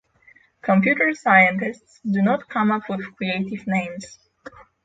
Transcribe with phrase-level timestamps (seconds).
[0.63, 4.17] computer scientists do not come up with creative names!